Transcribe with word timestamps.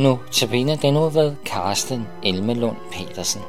Nu 0.00 0.18
tabiner 0.32 0.76
den 0.76 0.94
nu 0.94 1.08
ved 1.08 1.32
Karsten 1.46 2.06
Elmelund 2.22 2.76
Petersen. 2.92 3.40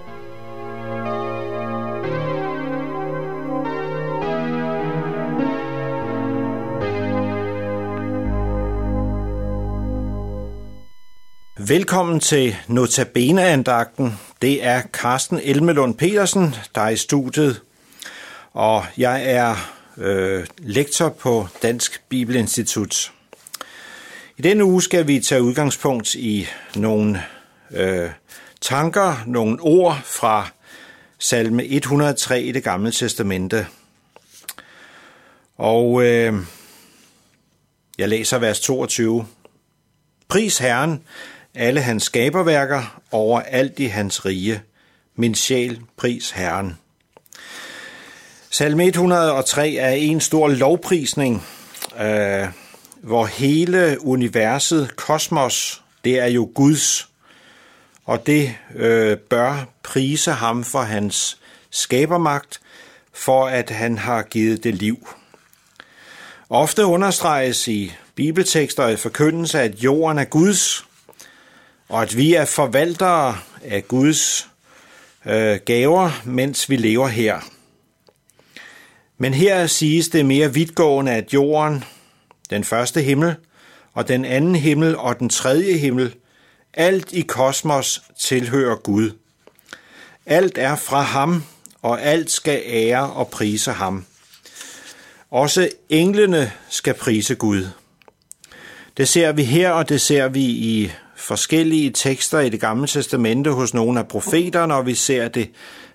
Velkommen 11.67 12.19
til 12.19 12.55
Notabene-andagten. 12.67 14.19
Det 14.41 14.65
er 14.65 14.81
Carsten 14.81 15.39
Elmelund 15.43 15.95
Petersen, 15.95 16.55
der 16.75 16.81
er 16.81 16.89
i 16.89 16.97
studiet, 16.97 17.61
og 18.53 18.85
jeg 18.97 19.23
er 19.25 19.55
øh, 19.97 20.45
lektor 20.57 21.09
på 21.09 21.47
Dansk 21.63 22.01
Bibelinstitut. 22.09 23.11
I 24.41 24.43
denne 24.43 24.65
uge 24.65 24.81
skal 24.81 25.07
vi 25.07 25.19
tage 25.19 25.43
udgangspunkt 25.43 26.15
i 26.15 26.47
nogle 26.75 27.23
øh, 27.71 28.09
tanker, 28.61 29.23
nogle 29.27 29.57
ord 29.61 30.01
fra 30.03 30.49
salme 31.19 31.65
103 31.65 32.41
i 32.41 32.51
det 32.51 32.63
gamle 32.63 32.91
testamente. 32.91 33.67
Og 35.57 36.03
øh, 36.03 36.33
jeg 37.97 38.09
læser 38.09 38.37
vers 38.37 38.59
22. 38.59 39.27
Pris 40.27 40.57
Herren, 40.57 41.03
alle 41.55 41.81
hans 41.81 42.03
skaberværker 42.03 43.01
over 43.11 43.41
alt 43.41 43.79
i 43.79 43.85
hans 43.85 44.25
rige. 44.25 44.61
Min 45.15 45.35
sjæl, 45.35 45.79
pris 45.97 46.31
Herren. 46.31 46.77
Salme 48.49 48.85
103 48.85 49.75
er 49.75 49.89
en 49.89 50.21
stor 50.21 50.47
lovprisning, 50.47 51.43
øh, 51.99 52.47
hvor 53.01 53.25
hele 53.25 53.97
universet, 53.99 54.95
kosmos, 54.95 55.83
det 56.05 56.19
er 56.19 56.27
jo 56.27 56.51
Guds, 56.55 57.09
og 58.05 58.27
det 58.27 58.55
øh, 58.75 59.17
bør 59.17 59.67
prise 59.83 60.31
ham 60.31 60.63
for 60.63 60.81
hans 60.81 61.37
skabermagt, 61.69 62.61
for 63.13 63.47
at 63.47 63.69
han 63.69 63.97
har 63.97 64.21
givet 64.21 64.63
det 64.63 64.75
liv. 64.75 65.07
Ofte 66.49 66.85
understreges 66.85 67.67
i 67.67 67.93
bibeltekster 68.15 68.83
og 68.83 68.99
forkyndelse, 68.99 69.59
at 69.59 69.75
jorden 69.75 70.19
er 70.19 70.23
Guds, 70.23 70.85
og 71.89 72.01
at 72.01 72.17
vi 72.17 72.33
er 72.33 72.45
forvaltere 72.45 73.37
af 73.63 73.87
Guds 73.87 74.49
øh, 75.25 75.59
gaver, 75.65 76.21
mens 76.25 76.69
vi 76.69 76.75
lever 76.75 77.07
her. 77.07 77.39
Men 79.17 79.33
her 79.33 79.67
siges 79.67 80.09
det 80.09 80.25
mere 80.25 80.53
vidtgående, 80.53 81.11
at 81.11 81.33
jorden, 81.33 81.83
den 82.51 82.63
første 82.63 83.01
himmel, 83.01 83.35
og 83.93 84.07
den 84.07 84.25
anden 84.25 84.55
himmel 84.55 84.97
og 84.97 85.19
den 85.19 85.29
tredje 85.29 85.73
himmel, 85.73 86.15
alt 86.73 87.13
i 87.13 87.21
kosmos 87.21 88.01
tilhører 88.19 88.75
Gud. 88.75 89.11
Alt 90.25 90.57
er 90.57 90.75
fra 90.75 91.01
ham, 91.01 91.43
og 91.81 92.01
alt 92.01 92.31
skal 92.31 92.61
ære 92.65 93.11
og 93.11 93.27
prise 93.27 93.71
ham. 93.71 94.05
Også 95.31 95.69
englene 95.89 96.51
skal 96.69 96.93
prise 96.93 97.35
Gud. 97.35 97.67
Det 98.97 99.07
ser 99.07 99.31
vi 99.31 99.43
her, 99.43 99.71
og 99.71 99.89
det 99.89 100.01
ser 100.01 100.27
vi 100.27 100.43
i 100.43 100.91
forskellige 101.15 101.91
tekster 101.91 102.39
i 102.39 102.49
det 102.49 102.59
gamle 102.59 102.87
testamente 102.87 103.51
hos 103.51 103.73
nogle 103.73 103.99
af 103.99 104.07
profeterne, 104.07 104.73
og 104.75 104.85
vi 104.85 104.95
ser 104.95 105.27
det 105.27 105.49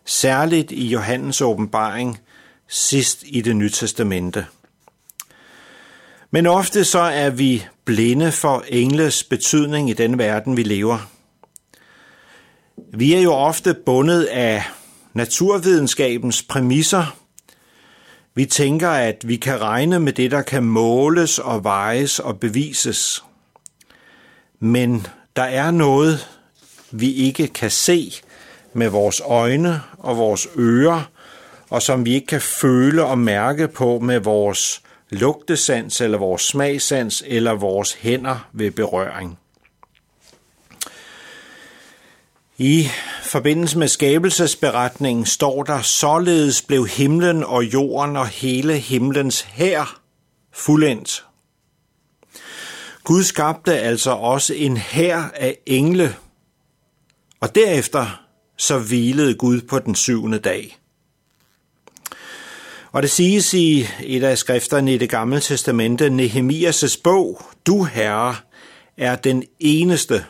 særligt 0.05 0.73
i 0.73 0.87
Johannes 0.87 1.41
åbenbaring 1.41 2.20
sidst 2.69 3.25
i 3.27 3.41
det 3.41 3.57
nye 3.57 3.70
testamente. 3.70 4.47
Men 6.31 6.47
ofte 6.47 6.85
så 6.85 6.99
er 6.99 7.31
vi 7.31 7.67
blinde 7.85 8.33
for 8.33 8.64
engles 8.69 9.25
betydning 9.25 9.91
i 9.91 9.92
den 9.92 10.19
verden, 10.19 10.57
vi 10.57 10.63
lever. 10.63 11.11
Vi 12.95 13.14
er 13.14 13.20
jo 13.20 13.33
ofte 13.33 13.75
bundet 13.75 14.25
af 14.25 14.63
naturvidenskabens 15.15 16.42
præmisser. 16.42 17.17
Vi 18.35 18.47
tænker, 18.47 18.91
at 18.91 19.29
vi 19.29 19.36
kan 19.36 19.61
regne 19.61 20.01
med 20.01 20.13
det, 20.13 20.31
der 20.31 20.42
kan 20.42 20.65
måles 20.65 21.39
og 21.39 21.65
vejes 21.65 22.19
og 22.19 22.41
bevises. 22.41 23.25
Men 24.61 25.07
der 25.36 25.42
er 25.42 25.70
noget, 25.70 26.29
vi 26.91 27.13
ikke 27.13 27.48
kan 27.48 27.70
se 27.70 28.13
med 28.73 28.89
vores 28.89 29.23
øjne 29.25 29.81
og 29.98 30.17
vores 30.17 30.48
ører, 30.59 31.11
og 31.70 31.83
som 31.83 32.05
vi 32.05 32.15
ikke 32.15 32.27
kan 32.27 32.41
føle 32.41 33.05
og 33.05 33.19
mærke 33.19 33.69
på 33.69 33.98
med 33.98 34.20
vores 34.20 34.83
lugtesans 35.11 36.00
eller 36.00 36.18
vores 36.18 36.42
smagsans 36.42 37.24
eller 37.27 37.52
vores 37.52 37.92
hænder 37.92 38.48
ved 38.52 38.70
berøring. 38.70 39.39
I 42.58 42.89
forbindelse 43.22 43.78
med 43.78 43.89
skabelsesberetningen 43.89 45.27
står 45.27 45.62
der, 45.62 45.83
således 45.83 46.62
blev 46.62 46.86
himlen 46.86 47.44
og 47.44 47.64
jorden 47.64 48.17
og 48.17 48.28
hele 48.28 48.78
himlens 48.78 49.40
hær 49.40 50.00
fuldendt. 50.52 51.24
Gud 53.05 53.23
skabte 53.23 53.78
altså 53.78 54.11
også 54.11 54.55
en 54.55 54.77
hær 54.77 55.23
af 55.34 55.58
engle, 55.67 56.17
og 57.40 57.55
derefter 57.55 58.23
så 58.56 58.78
hvilede 58.78 59.34
Gud 59.34 59.61
på 59.61 59.78
den 59.78 59.94
syvende 59.94 60.38
dag. 60.38 60.78
Og 62.96 63.02
det 63.02 63.11
siges 63.11 63.55
i 63.55 63.89
et 64.02 64.24
af 64.24 64.39
skrifterne 64.39 64.95
i 64.95 64.98
det 64.98 65.11
gamle 65.11 65.40
testamente, 65.40 66.07
Nehemias' 66.07 67.01
bog, 67.05 67.42
Du 67.67 67.84
Herre 67.84 68.36
er 68.96 69.17
den 69.17 69.45
eneste. 69.61 70.24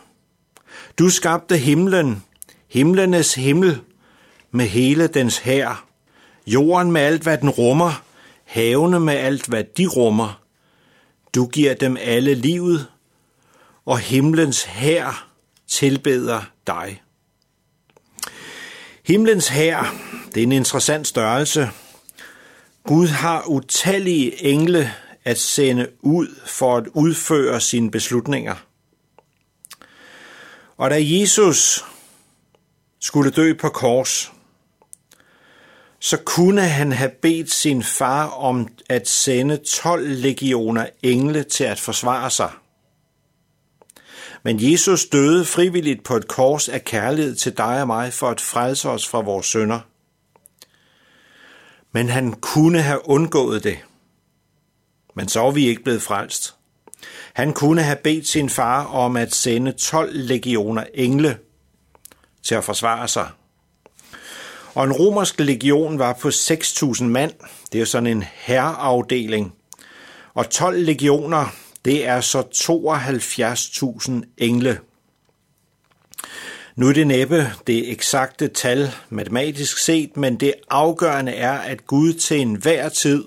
Du 0.98 1.10
skabte 1.10 1.56
himlen, 1.56 2.24
himlenes 2.68 3.34
himmel, 3.34 3.80
med 4.50 4.66
hele 4.66 5.06
dens 5.06 5.38
hær, 5.38 5.86
jorden 6.46 6.92
med 6.92 7.00
alt, 7.00 7.22
hvad 7.22 7.38
den 7.38 7.50
rummer, 7.50 8.02
havene 8.44 9.00
med 9.00 9.14
alt, 9.14 9.46
hvad 9.46 9.64
de 9.76 9.86
rummer. 9.86 10.40
Du 11.34 11.46
giver 11.46 11.74
dem 11.74 11.96
alle 12.00 12.34
livet, 12.34 12.86
og 13.84 13.98
himlens 13.98 14.62
hær 14.62 15.28
tilbeder 15.68 16.42
dig. 16.66 17.02
Himlens 19.04 19.48
hær, 19.48 19.94
det 20.34 20.40
er 20.40 20.46
en 20.46 20.52
interessant 20.52 21.06
størrelse, 21.06 21.70
Gud 22.86 23.06
har 23.06 23.46
utallige 23.46 24.44
engle 24.44 24.92
at 25.24 25.38
sende 25.38 25.88
ud 26.00 26.28
for 26.46 26.76
at 26.76 26.86
udføre 26.86 27.60
sine 27.60 27.90
beslutninger. 27.90 28.54
Og 30.76 30.90
da 30.90 30.96
Jesus 30.98 31.84
skulle 33.00 33.30
dø 33.30 33.54
på 33.54 33.68
kors, 33.68 34.32
så 36.00 36.16
kunne 36.16 36.62
han 36.62 36.92
have 36.92 37.10
bedt 37.22 37.52
sin 37.52 37.82
far 37.82 38.28
om 38.28 38.68
at 38.88 39.08
sende 39.08 39.56
12 39.56 40.08
legioner 40.08 40.86
engle 41.02 41.42
til 41.42 41.64
at 41.64 41.80
forsvare 41.80 42.30
sig. 42.30 42.50
Men 44.42 44.72
Jesus 44.72 45.06
døde 45.06 45.44
frivilligt 45.44 46.04
på 46.04 46.16
et 46.16 46.28
kors 46.28 46.68
af 46.68 46.84
kærlighed 46.84 47.34
til 47.34 47.56
dig 47.56 47.80
og 47.80 47.86
mig 47.86 48.12
for 48.12 48.28
at 48.28 48.40
frelse 48.40 48.88
os 48.88 49.08
fra 49.08 49.20
vores 49.20 49.46
sønder– 49.46 49.80
men 51.96 52.08
han 52.08 52.32
kunne 52.32 52.82
have 52.82 53.08
undgået 53.08 53.64
det. 53.64 53.78
Men 55.14 55.28
så 55.28 55.46
er 55.46 55.50
vi 55.50 55.68
ikke 55.68 55.82
blevet 55.82 56.02
frelst. 56.02 56.54
Han 57.32 57.52
kunne 57.52 57.82
have 57.82 57.96
bedt 58.04 58.28
sin 58.28 58.50
far 58.50 58.84
om 58.84 59.16
at 59.16 59.34
sende 59.34 59.72
12 59.72 60.10
legioner 60.14 60.84
engle 60.94 61.38
til 62.42 62.54
at 62.54 62.64
forsvare 62.64 63.08
sig. 63.08 63.28
Og 64.74 64.84
en 64.84 64.92
romersk 64.92 65.40
legion 65.40 65.98
var 65.98 66.12
på 66.12 66.28
6.000 66.28 67.04
mand. 67.04 67.32
Det 67.72 67.80
er 67.80 67.84
sådan 67.84 68.06
en 68.06 68.24
herreafdeling. 68.34 69.54
Og 70.34 70.50
12 70.50 70.78
legioner, 70.78 71.46
det 71.84 72.06
er 72.06 72.20
så 72.20 72.40
72.000 72.40 74.12
engle. 74.38 74.80
Nu 76.76 76.88
er 76.88 76.92
det 76.92 77.06
næppe 77.06 77.52
det 77.66 77.90
eksakte 77.92 78.48
tal 78.48 78.90
matematisk 79.08 79.78
set, 79.78 80.16
men 80.16 80.40
det 80.40 80.54
afgørende 80.70 81.32
er, 81.32 81.52
at 81.52 81.86
Gud 81.86 82.12
til 82.12 82.40
enhver 82.40 82.88
tid 82.88 83.24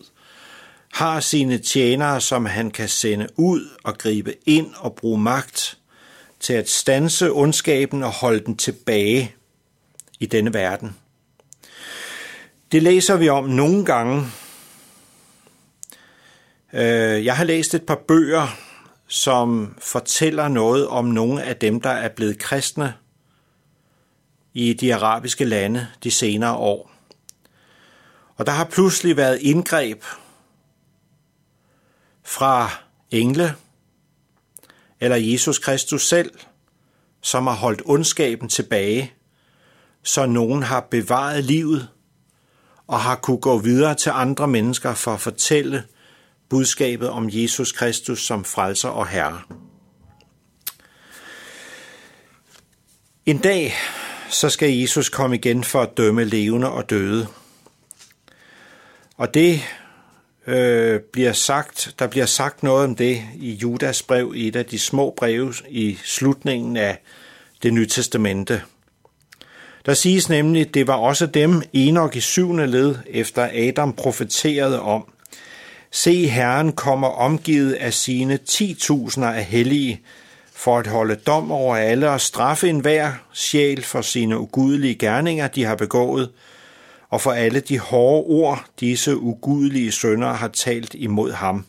har 0.94 1.19
sine 1.19 1.57
tjenere, 1.57 2.22
som 2.22 2.46
han 2.46 2.72
kan 2.72 2.90
sende 2.90 3.28
ud 3.36 3.69
og 3.84 3.98
gribe 3.98 4.36
ind 4.46 4.74
og 4.78 4.96
bruge 4.96 5.19
magt 5.19 5.78
til 6.40 6.54
at 6.54 6.69
stanse 6.69 7.31
ondskaben 7.31 8.04
og 8.04 8.12
holde 8.12 8.40
den 8.46 8.57
tilbage 8.57 9.36
i 10.19 10.25
denne 10.25 10.54
verden. 10.54 10.95
Det 12.72 12.84
læser 12.84 13.18
vi 13.18 13.30
om 13.30 13.45
nogle 13.45 13.86
gange. 13.86 14.25
Øh, 16.74 17.25
jeg 17.25 17.38
har 17.38 17.44
læst 17.44 17.74
et 17.74 17.86
par 17.86 18.02
bøger, 18.07 18.57
som 19.07 19.75
fortæller 19.80 20.48
noget 20.48 20.88
om 20.88 21.06
nogle 21.06 21.44
af 21.44 21.56
dem, 21.56 21.81
der 21.81 21.90
er 21.90 22.10
blevet 22.10 22.40
kristne 22.40 22.94
i 24.54 24.74
de 24.74 24.96
arabiske 24.96 25.46
lande 25.46 25.88
de 26.04 26.12
senere 26.12 26.56
år. 26.56 26.92
Og 28.36 28.46
der 28.46 28.51
har 28.51 28.66
pludselig 28.66 29.18
været 29.18 29.40
indgreb 29.42 30.04
fra 32.24 32.69
engle 33.12 33.56
eller 35.00 35.18
Jesus 35.18 35.60
Kristus 35.60 36.07
selv, 36.07 36.31
som 37.22 37.48
har 37.48 37.54
holdt 37.54 37.81
ondskaben 37.86 38.50
tilbage, 38.50 39.13
så 40.04 40.25
nogen 40.25 40.63
har 40.63 40.88
bevaret 40.92 41.44
livet 41.44 41.88
og 42.88 43.00
har 43.00 43.16
kunne 43.16 43.38
gå 43.38 43.57
videre 43.57 43.95
til 43.95 44.10
andre 44.10 44.48
mennesker 44.48 44.94
for 44.94 45.13
at 45.13 45.19
fortælle 45.19 45.84
budskabet 46.50 47.10
om 47.10 47.30
Jesus 47.31 47.72
Kristus 47.72 48.25
som 48.25 48.45
frelser 48.45 48.90
og 48.90 49.07
herre. 49.07 49.42
En 53.25 53.38
dag 53.38 53.74
så 54.30 54.50
skal 54.50 54.74
Jesus 54.74 55.10
komme 55.10 55.36
igen 55.36 55.64
for 55.64 55.81
at 55.81 55.98
dømme 55.98 56.24
levende 56.24 56.72
og 56.72 56.90
døde. 56.90 57.28
Og 59.18 59.34
det 59.34 59.62
øh, 60.48 61.00
bliver 61.00 61.34
sagt, 61.34 61.96
der 62.00 62.08
bliver 62.08 62.26
sagt 62.26 62.64
noget 62.64 62.84
om 62.84 62.96
det 62.96 63.22
i 63.36 63.52
Judas 63.52 64.02
brev, 64.02 64.34
et 64.36 64.56
af 64.56 64.66
de 64.66 64.80
små 64.80 65.14
breve 65.18 65.54
i 65.70 65.98
slutningen 66.04 66.78
af 66.78 67.02
det 67.64 67.74
nye 67.74 67.88
testamente. 67.88 68.62
Der 69.86 69.94
siges 69.94 70.30
nemlig, 70.30 70.68
at 70.68 70.74
det 70.74 70.88
var 70.88 70.96
også 70.96 71.26
dem, 71.26 71.62
Enoch 71.74 72.18
i 72.18 72.20
syvende 72.20 72.68
led, 72.68 72.96
efter 73.08 73.50
Adam 73.54 73.94
profeterede 73.94 74.81
om. 74.81 75.06
Se, 75.92 76.28
Herren 76.28 76.72
kommer 76.72 77.08
omgivet 77.08 77.74
af 77.74 77.94
sine 77.94 78.38
ti 78.38 78.74
tusinder 78.74 79.30
af 79.30 79.44
hellige, 79.44 80.02
for 80.60 80.80
at 80.80 80.88
holde 80.88 81.16
dom 81.16 81.52
over 81.52 81.76
alle 81.76 82.10
og 82.10 82.22
straffe 82.22 82.70
enhver 82.70 83.14
sjæl 83.34 83.84
for 83.84 84.02
sine 84.02 84.40
ugudelige 84.40 84.96
gerninger, 84.96 85.48
de 85.48 85.64
har 85.64 85.76
begået, 85.76 86.32
og 87.10 87.22
for 87.22 87.32
alle 87.32 87.60
de 87.60 87.80
hårde 87.80 88.26
ord, 88.28 88.66
disse 88.80 89.18
ugudelige 89.18 89.92
sønder 89.92 90.34
har 90.34 90.48
talt 90.48 90.94
imod 90.94 91.32
ham. 91.32 91.66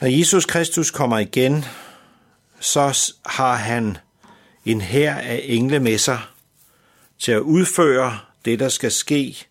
Når 0.00 0.08
Jesus 0.08 0.46
Kristus 0.46 0.90
kommer 0.90 1.18
igen, 1.18 1.64
så 2.60 3.12
har 3.26 3.54
han 3.54 3.96
en 4.64 4.80
hær 4.80 5.14
af 5.14 5.40
engle 5.44 5.80
med 5.80 5.98
sig 5.98 6.20
til 7.18 7.32
at 7.32 7.40
udføre 7.40 8.18
det, 8.44 8.58
der 8.58 8.68
skal 8.68 8.92
ske 8.92 9.46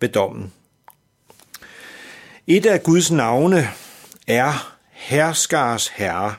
ved 0.00 0.08
dommen. 0.08 0.52
Et 2.46 2.66
af 2.66 2.82
Guds 2.82 3.10
navne 3.10 3.68
er 4.26 4.76
herskars 4.90 5.88
herre. 5.88 6.34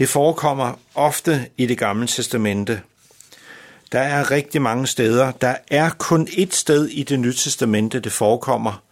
Det 0.00 0.08
forekommer 0.08 0.78
ofte 0.94 1.46
i 1.56 1.66
det 1.66 1.78
gamle 1.78 2.06
testamente. 2.06 2.82
Der 3.92 4.00
er 4.00 4.30
rigtig 4.30 4.62
mange 4.62 4.86
steder. 4.86 5.32
Der 5.32 5.54
er 5.70 5.90
kun 5.90 6.28
et 6.36 6.54
sted 6.54 6.86
i 6.86 7.02
det 7.02 7.20
nye 7.20 7.32
testamente, 7.32 8.00
det 8.00 8.12
forekommer. 8.12 8.82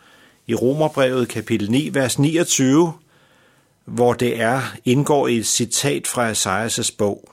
I 0.46 0.55
Romerbrevet 0.55 1.28
kapitel 1.28 1.70
9, 1.70 1.90
vers 1.93 2.19
29, 2.19 2.93
hvor 3.84 4.12
det 4.12 4.40
er 4.40 4.62
indgår 4.84 5.28
i 5.28 5.37
et 5.37 5.46
citat 5.46 6.06
fra 6.06 6.32
Esajas' 6.32 6.94
bog. 6.99 7.32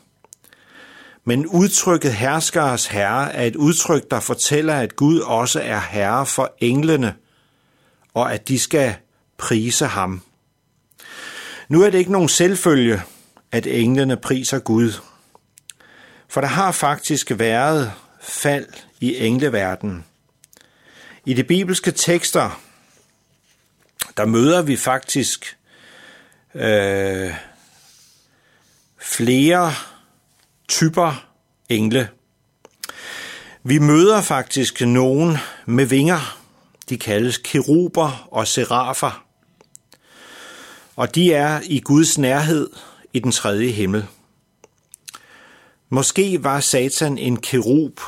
Men 1.25 1.47
udtrykket 1.47 2.13
herskeres 2.13 2.87
herre 2.87 3.33
er 3.33 3.43
et 3.43 3.55
udtryk, 3.55 4.11
der 4.11 4.19
fortæller, 4.19 4.73
at 4.73 4.95
Gud 4.95 5.19
også 5.19 5.61
er 5.61 5.79
herre 5.79 6.25
for 6.25 6.53
englene, 6.59 7.13
og 8.13 8.33
at 8.33 8.47
de 8.47 8.59
skal 8.59 8.95
prise 9.37 9.85
ham. 9.85 10.21
Nu 11.69 11.83
er 11.83 11.89
det 11.89 11.97
ikke 11.97 12.11
nogen 12.11 12.29
selvfølge, 12.29 13.01
at 13.55 13.67
englene 13.67 14.17
priser 14.17 14.59
Gud. 14.59 14.91
For 16.27 16.41
der 16.41 16.47
har 16.47 16.71
faktisk 16.71 17.31
været 17.35 17.91
fald 18.21 18.67
i 18.99 19.17
engleverdenen. 19.17 20.05
I 21.25 21.33
de 21.33 21.43
bibelske 21.43 21.91
tekster, 21.91 22.61
der 24.17 24.25
møder 24.25 24.61
vi 24.61 24.77
faktisk 24.77 25.57
øh, 26.55 27.33
flere 28.97 29.73
typer 30.67 31.27
engle. 31.69 32.09
Vi 33.63 33.77
møder 33.77 34.21
faktisk 34.21 34.81
nogen 34.81 35.37
med 35.65 35.85
vinger. 35.85 36.37
De 36.89 36.97
kaldes 36.97 37.37
keruber 37.37 38.27
og 38.31 38.47
serafer. 38.47 39.25
Og 40.95 41.15
de 41.15 41.33
er 41.33 41.61
i 41.63 41.79
Guds 41.79 42.17
nærhed 42.17 42.69
i 43.15 43.19
den 43.19 43.31
tredje 43.31 43.69
himmel. 43.69 44.05
Måske 45.89 46.43
var 46.43 46.59
Satan 46.59 47.17
en 47.17 47.37
kerub, 47.37 47.99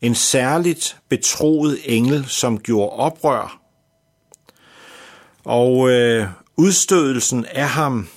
en 0.00 0.14
særligt 0.14 0.96
betroet 1.08 1.78
engel, 1.84 2.24
som 2.28 2.60
gjorde 2.60 2.90
oprør. 2.90 3.60
Og 5.44 5.90
øh, 5.90 6.26
udstødelsen 6.56 7.44
af 7.44 7.68
ham 7.68 8.08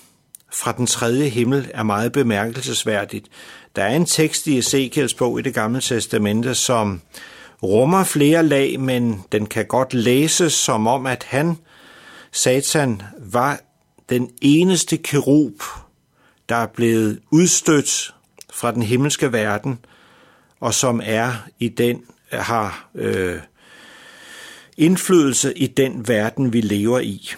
fra 0.53 0.71
den 0.71 0.87
tredje 0.87 1.29
himmel 1.29 1.71
er 1.73 1.83
meget 1.83 2.11
bemærkelsesværdigt. 2.11 3.27
Der 3.75 3.83
er 3.83 3.95
en 3.95 4.05
tekst 4.05 4.47
i 4.47 4.57
Ezekiels 4.57 5.13
bog 5.13 5.39
i 5.39 5.41
det 5.41 5.53
gamle 5.53 5.81
testamente, 5.81 6.55
som 6.55 7.01
rummer 7.63 8.03
flere 8.03 8.43
lag, 8.43 8.79
men 8.79 9.23
den 9.31 9.45
kan 9.45 9.65
godt 9.65 9.93
læses 9.93 10.53
som 10.53 10.87
om, 10.87 11.05
at 11.05 11.23
han, 11.23 11.57
Satan, 12.31 13.01
var 13.19 13.59
den 14.09 14.29
eneste 14.41 14.97
kerub, 14.97 15.63
der 16.51 16.57
er 16.57 16.67
blevet 16.67 17.19
udstødt 17.29 18.15
fra 18.53 18.71
den 18.71 18.81
himmelske 18.81 19.33
verden, 19.33 19.79
og 20.59 20.73
som 20.73 21.01
er 21.03 21.33
i 21.59 21.69
den, 21.69 22.03
har 22.31 22.89
øh, 22.95 23.39
indflydelse 24.77 25.57
i 25.57 25.67
den 25.67 26.07
verden, 26.07 26.53
vi 26.53 26.61
lever 26.61 26.99
i. 26.99 27.31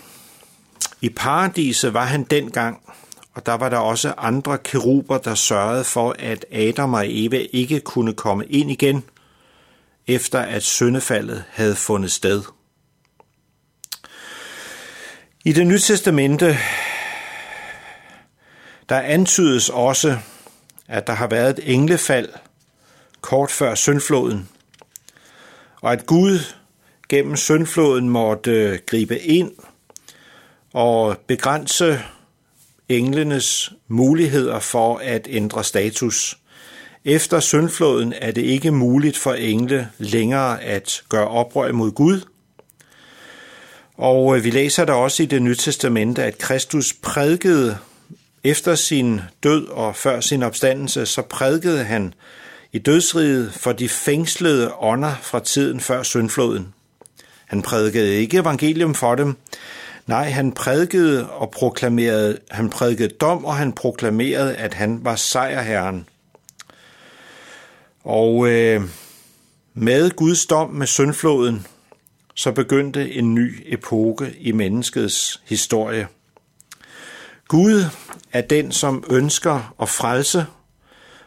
I 1.01 1.09
paradiset 1.09 1.93
var 1.93 2.05
han 2.05 2.23
dengang, 2.23 2.93
og 3.33 3.45
der 3.45 3.53
var 3.53 3.69
der 3.69 3.77
også 3.77 4.13
andre 4.17 4.57
keruber, 4.57 5.17
der 5.17 5.35
sørgede 5.35 5.83
for, 5.83 6.15
at 6.19 6.45
Adam 6.51 6.93
og 6.93 7.05
Eva 7.07 7.45
ikke 7.51 7.79
kunne 7.79 8.13
komme 8.13 8.45
ind 8.45 8.71
igen, 8.71 9.03
efter 10.07 10.39
at 10.39 10.63
syndefaldet 10.63 11.43
havde 11.49 11.75
fundet 11.75 12.11
sted. 12.11 12.43
I 15.45 15.53
det 15.53 15.67
nye 15.67 15.79
testamente, 15.79 16.57
der 18.93 18.99
antydes 18.99 19.69
også, 19.69 20.17
at 20.87 21.07
der 21.07 21.13
har 21.13 21.27
været 21.27 21.59
et 21.59 21.73
englefald 21.73 22.29
kort 23.21 23.51
før 23.51 23.75
syndfloden, 23.75 24.49
og 25.81 25.91
at 25.91 26.05
Gud 26.05 26.39
gennem 27.09 27.35
syndfloden 27.35 28.09
måtte 28.09 28.51
øh, 28.51 28.79
gribe 28.85 29.19
ind 29.19 29.51
og 30.73 31.17
begrænse 31.27 31.99
englenes 32.89 33.73
muligheder 33.87 34.59
for 34.59 34.97
at 34.97 35.27
ændre 35.29 35.63
status. 35.63 36.37
Efter 37.05 37.39
syndfloden 37.39 38.13
er 38.21 38.31
det 38.31 38.41
ikke 38.41 38.71
muligt 38.71 39.17
for 39.17 39.33
engle 39.33 39.89
længere 39.97 40.61
at 40.61 41.03
gøre 41.09 41.27
oprør 41.27 41.71
mod 41.71 41.91
Gud. 41.91 42.21
Og 43.97 44.37
øh, 44.37 44.43
vi 44.43 44.49
læser 44.49 44.85
der 44.85 44.93
også 44.93 45.23
i 45.23 45.25
det 45.25 45.41
nye 45.41 45.55
testamente, 45.55 46.23
at 46.23 46.37
Kristus 46.37 46.93
prædikede 46.93 47.77
efter 48.43 48.75
sin 48.75 49.21
død 49.43 49.67
og 49.67 49.95
før 49.95 50.19
sin 50.19 50.43
opstandelse, 50.43 51.05
så 51.05 51.21
prædikede 51.21 51.83
han 51.83 52.13
i 52.71 52.79
dødsriget 52.79 53.53
for 53.53 53.71
de 53.71 53.89
fængslede 53.89 54.73
ånder 54.79 55.15
fra 55.21 55.39
tiden 55.39 55.79
før 55.79 56.03
syndfloden. 56.03 56.73
Han 57.45 57.61
prædikede 57.61 58.15
ikke 58.15 58.37
evangelium 58.37 58.95
for 58.95 59.15
dem, 59.15 59.35
nej, 60.07 60.29
han 60.29 60.51
prædikede 60.51 61.29
og 61.29 61.51
proklamerede, 61.51 62.37
han 62.51 62.69
prædikede 62.69 63.09
dom, 63.09 63.45
og 63.45 63.55
han 63.55 63.73
proklamerede, 63.73 64.55
at 64.55 64.73
han 64.73 64.99
var 65.05 65.15
sejrherren. 65.15 66.07
Og 68.03 68.47
øh, 68.47 68.81
med 69.73 70.11
Guds 70.11 70.45
dom 70.45 70.69
med 70.69 70.87
syndfloden, 70.87 71.67
så 72.35 72.51
begyndte 72.51 73.13
en 73.13 73.35
ny 73.35 73.63
epoke 73.65 74.35
i 74.39 74.51
menneskets 74.51 75.41
historie. 75.45 76.07
Gud 77.47 77.83
er 78.31 78.41
den, 78.41 78.71
som 78.71 79.03
ønsker 79.09 79.73
at 79.81 79.89
frelse, 79.89 80.45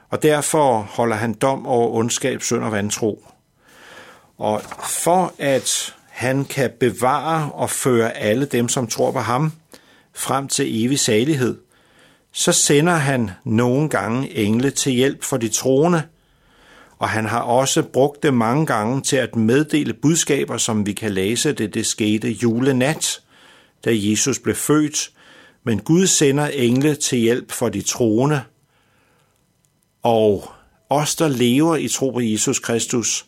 og 0.09 0.23
derfor 0.23 0.79
holder 0.81 1.17
han 1.17 1.35
dom 1.35 1.67
over 1.67 1.91
ondskab, 1.91 2.43
synd 2.43 2.65
og 2.65 2.73
vantro. 2.73 3.27
Og 4.39 4.63
for 5.05 5.35
at 5.39 5.95
han 6.09 6.45
kan 6.45 6.71
bevare 6.81 7.53
og 7.53 7.71
føre 7.71 8.17
alle 8.17 8.47
dem, 8.47 8.69
som 8.69 8.87
tror 8.87 9.11
på 9.11 9.19
ham, 9.19 9.53
frem 10.15 10.49
til 10.49 10.85
evig 10.85 11.01
salighed, 11.01 11.59
så 12.33 12.53
sender 12.53 12.95
han 12.95 13.31
nogle 13.45 13.89
gange 13.89 14.37
engle 14.37 14.71
til 14.71 14.93
hjælp 14.93 15.25
for 15.25 15.37
de 15.37 15.49
troende, 15.49 16.03
og 16.99 17.09
han 17.09 17.27
har 17.27 17.41
også 17.41 17.83
brugt 17.83 18.23
det 18.23 18.35
mange 18.35 18.67
gange 18.67 19.03
til 19.03 19.17
at 19.17 19.37
meddele 19.37 19.95
budskaber, 19.95 20.57
som 20.57 20.87
vi 20.87 20.93
kan 20.93 21.13
læse 21.13 21.53
det. 21.53 21.75
Det 21.75 21.87
skete 21.87 22.29
julenat, 22.29 23.21
da 23.85 23.91
Jesus 23.93 24.39
blev 24.39 24.55
født, 24.55 25.11
men 25.67 25.81
Gud 25.81 26.07
sender 26.07 26.47
engle 26.47 26.95
til 26.95 27.19
hjælp 27.19 27.53
for 27.53 27.69
de 27.69 27.83
troende, 27.83 28.43
og 30.03 30.51
os, 30.89 31.17
der 31.17 31.29
lever 31.29 31.77
i 31.77 31.89
tro 31.89 32.11
på 32.11 32.21
Jesus 32.21 32.59
Kristus, 32.59 33.27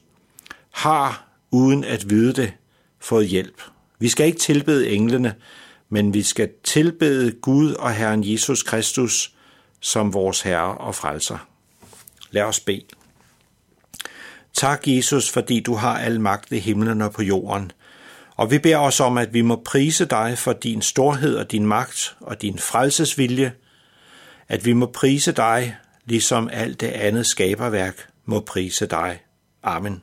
har, 0.71 1.29
uden 1.51 1.85
at 1.85 2.11
vide 2.11 2.33
det, 2.33 2.53
fået 3.01 3.29
hjælp. 3.29 3.63
Vi 3.99 4.09
skal 4.09 4.27
ikke 4.27 4.39
tilbede 4.39 4.91
englene, 4.91 5.35
men 5.89 6.15
vi 6.15 6.23
skal 6.23 6.51
tilbede 6.65 7.33
Gud 7.33 7.73
og 7.73 7.95
Herren 7.95 8.31
Jesus 8.31 8.63
Kristus, 8.63 9.35
som 9.81 10.15
vores 10.15 10.41
Herre 10.41 10.79
og 10.79 10.95
Frelser. 10.95 11.49
Lad 12.31 12.43
os 12.43 12.61
bede. 12.61 12.87
Tak, 14.53 14.83
Jesus, 14.87 15.31
fordi 15.31 15.61
du 15.61 15.75
har 15.75 15.99
al 15.99 16.21
magt 16.21 16.53
i 16.53 16.59
himlen 16.59 17.03
og 17.03 17.13
på 17.13 17.23
jorden. 17.23 17.73
Og 18.39 18.51
vi 18.51 18.59
beder 18.59 18.79
os 18.79 19.01
om, 19.01 19.19
at 19.19 19.35
vi 19.35 19.41
må 19.41 19.63
prise 19.65 20.05
dig 20.05 20.39
for 20.39 20.53
din 20.53 20.83
storhed 20.83 21.37
og 21.37 21.51
din 21.53 21.67
magt 21.67 22.17
og 22.21 22.43
din 22.43 22.59
frelsesvilje, 22.59 23.53
at 24.49 24.65
vi 24.65 24.73
må 24.73 24.87
prise 24.87 25.33
dig, 25.33 25.77
ligesom 26.05 26.49
alt 26.53 26.81
det 26.81 26.87
andet 26.87 27.27
skaberværk 27.27 28.09
må 28.25 28.41
prise 28.41 28.87
dig. 28.87 29.21
Amen. 29.63 30.03